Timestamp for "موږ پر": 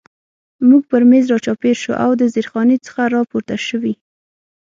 0.67-1.01